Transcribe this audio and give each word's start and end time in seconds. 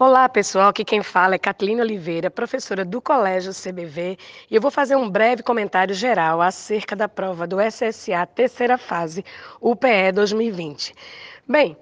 Olá, 0.00 0.28
pessoal. 0.28 0.68
Aqui 0.68 0.84
quem 0.84 1.02
fala 1.02 1.34
é 1.34 1.38
Catilina 1.38 1.82
Oliveira, 1.82 2.30
professora 2.30 2.84
do 2.84 3.02
Colégio 3.02 3.50
CBV, 3.52 4.16
e 4.48 4.54
eu 4.54 4.60
vou 4.60 4.70
fazer 4.70 4.94
um 4.94 5.10
breve 5.10 5.42
comentário 5.42 5.92
geral 5.92 6.40
acerca 6.40 6.94
da 6.94 7.08
prova 7.08 7.48
do 7.48 7.56
SSA 7.60 8.24
terceira 8.32 8.78
fase 8.78 9.24
UPE 9.60 10.12
2020. 10.14 10.94
Bem, 11.48 11.76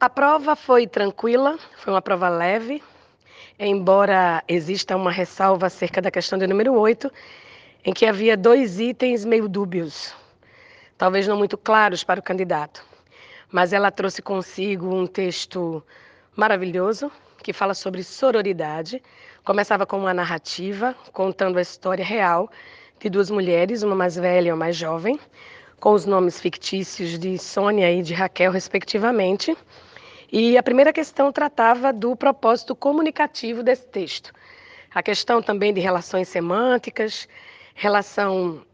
a 0.00 0.08
prova 0.08 0.56
foi 0.56 0.86
tranquila, 0.86 1.58
foi 1.76 1.92
uma 1.92 2.00
prova 2.00 2.30
leve, 2.30 2.82
embora 3.58 4.42
exista 4.48 4.96
uma 4.96 5.10
ressalva 5.10 5.66
acerca 5.66 6.00
da 6.00 6.10
questão 6.10 6.38
do 6.38 6.48
número 6.48 6.72
8, 6.72 7.12
em 7.84 7.92
que 7.92 8.06
havia 8.06 8.34
dois 8.34 8.80
itens 8.80 9.26
meio 9.26 9.46
dúbios, 9.46 10.14
talvez 10.96 11.28
não 11.28 11.36
muito 11.36 11.58
claros 11.58 12.02
para 12.02 12.18
o 12.18 12.22
candidato. 12.22 12.82
Mas 13.50 13.74
ela 13.74 13.90
trouxe 13.90 14.22
consigo 14.22 14.86
um 14.86 15.06
texto 15.06 15.84
maravilhoso, 16.34 17.12
que 17.42 17.52
fala 17.52 17.74
sobre 17.74 18.02
sororidade. 18.02 19.02
Começava 19.44 19.84
com 19.84 19.98
uma 19.98 20.14
narrativa 20.14 20.94
contando 21.12 21.58
a 21.58 21.62
história 21.62 22.04
real 22.04 22.50
de 23.00 23.10
duas 23.10 23.30
mulheres, 23.30 23.82
uma 23.82 23.96
mais 23.96 24.14
velha 24.14 24.48
e 24.48 24.52
uma 24.52 24.58
mais 24.58 24.76
jovem, 24.76 25.18
com 25.80 25.92
os 25.92 26.06
nomes 26.06 26.40
fictícios 26.40 27.18
de 27.18 27.36
Sônia 27.38 27.90
e 27.92 28.02
de 28.02 28.14
Raquel, 28.14 28.52
respectivamente. 28.52 29.56
E 30.30 30.56
a 30.56 30.62
primeira 30.62 30.92
questão 30.92 31.32
tratava 31.32 31.92
do 31.92 32.14
propósito 32.14 32.74
comunicativo 32.74 33.62
desse 33.62 33.86
texto. 33.86 34.32
A 34.94 35.02
questão 35.02 35.42
também 35.42 35.74
de 35.74 35.80
relações 35.80 36.28
semânticas, 36.28 37.28
relação 37.74 38.64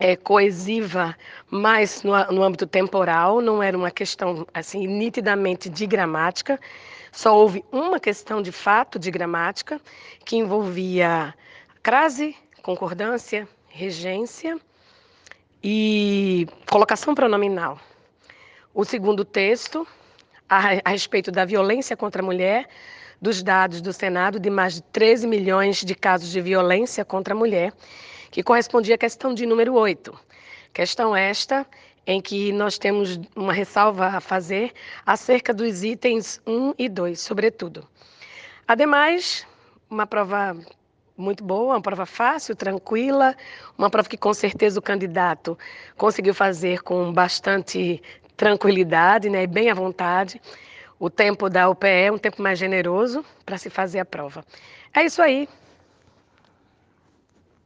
é, 0.00 0.16
coesiva, 0.16 1.14
mas 1.50 2.02
no, 2.02 2.12
no 2.32 2.42
âmbito 2.42 2.66
temporal, 2.66 3.42
não 3.42 3.62
era 3.62 3.76
uma 3.76 3.90
questão 3.90 4.46
assim 4.54 4.86
nitidamente 4.86 5.68
de 5.68 5.86
gramática. 5.86 6.58
Só 7.12 7.36
houve 7.36 7.62
uma 7.70 8.00
questão 8.00 8.40
de 8.40 8.50
fato 8.50 8.98
de 8.98 9.10
gramática 9.10 9.78
que 10.24 10.36
envolvia 10.36 11.34
crase, 11.82 12.34
concordância, 12.62 13.46
regência 13.68 14.58
e 15.62 16.46
colocação 16.68 17.14
pronominal. 17.14 17.78
O 18.72 18.84
segundo 18.84 19.22
texto, 19.22 19.86
a, 20.48 20.60
a 20.82 20.90
respeito 20.90 21.30
da 21.30 21.44
violência 21.44 21.94
contra 21.94 22.22
a 22.22 22.24
mulher, 22.24 22.68
dos 23.20 23.42
dados 23.42 23.82
do 23.82 23.92
Senado 23.92 24.40
de 24.40 24.48
mais 24.48 24.76
de 24.76 24.82
13 24.82 25.26
milhões 25.26 25.84
de 25.84 25.94
casos 25.94 26.30
de 26.30 26.40
violência 26.40 27.04
contra 27.04 27.34
a 27.34 27.36
mulher 27.36 27.74
que 28.30 28.42
correspondia 28.42 28.94
à 28.94 28.98
questão 28.98 29.34
de 29.34 29.44
número 29.46 29.74
8. 29.74 30.18
Questão 30.72 31.16
esta 31.16 31.66
em 32.06 32.20
que 32.20 32.52
nós 32.52 32.78
temos 32.78 33.20
uma 33.36 33.52
ressalva 33.52 34.06
a 34.06 34.20
fazer 34.20 34.72
acerca 35.04 35.52
dos 35.52 35.82
itens 35.82 36.40
1 36.46 36.74
e 36.78 36.88
2, 36.88 37.20
sobretudo. 37.20 37.86
Ademais, 38.66 39.46
uma 39.88 40.06
prova 40.06 40.56
muito 41.16 41.44
boa, 41.44 41.74
uma 41.74 41.82
prova 41.82 42.06
fácil, 42.06 42.56
tranquila, 42.56 43.36
uma 43.76 43.90
prova 43.90 44.08
que 44.08 44.16
com 44.16 44.32
certeza 44.32 44.78
o 44.78 44.82
candidato 44.82 45.58
conseguiu 45.96 46.34
fazer 46.34 46.82
com 46.82 47.12
bastante 47.12 48.02
tranquilidade 48.36 49.28
né, 49.28 49.46
bem 49.46 49.70
à 49.70 49.74
vontade. 49.74 50.40
O 50.98 51.10
tempo 51.10 51.48
da 51.50 51.68
UPE 51.68 51.86
é 51.86 52.12
um 52.12 52.18
tempo 52.18 52.42
mais 52.42 52.58
generoso 52.58 53.24
para 53.44 53.58
se 53.58 53.68
fazer 53.68 54.00
a 54.00 54.04
prova. 54.04 54.44
É 54.94 55.04
isso 55.04 55.20
aí. 55.20 55.48